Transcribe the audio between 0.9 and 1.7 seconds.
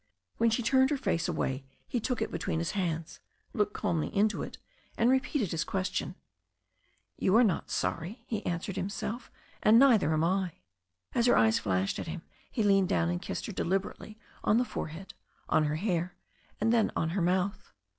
face away